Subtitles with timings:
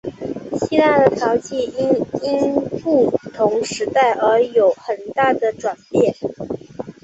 [0.59, 1.89] 希腊的陶器因
[2.23, 2.55] 应
[3.11, 6.15] 不同时代而有很大的转变。